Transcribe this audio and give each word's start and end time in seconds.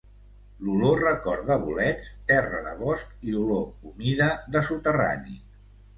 L'olor 0.67 1.01
recorda 1.01 1.57
bolets, 1.65 2.09
terra 2.31 2.61
de 2.69 2.73
bosc 2.81 3.13
i 3.33 3.37
olor 3.43 3.91
humida 3.93 4.31
de 4.57 4.65
soterrani. 4.71 5.37